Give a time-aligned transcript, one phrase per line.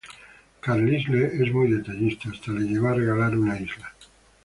[0.61, 3.93] Carlisle es muy detallista, hasta le llegó a regalar una isla.